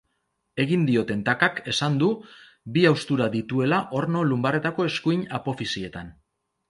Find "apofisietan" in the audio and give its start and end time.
5.41-6.11